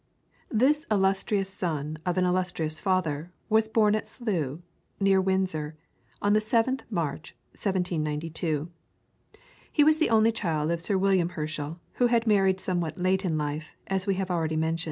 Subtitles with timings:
[0.49, 4.65] This illustrious son of an illustrious father was born at Slough,
[4.99, 5.77] near Windsor,
[6.23, 8.71] on the 7th March, 1792.
[9.71, 13.37] He was the only child of Sir William Herschel, who had married somewhat late in
[13.37, 14.79] life, as we have already mentioned.